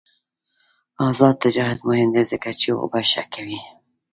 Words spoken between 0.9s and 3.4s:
آزاد تجارت مهم دی ځکه چې اوبه ښه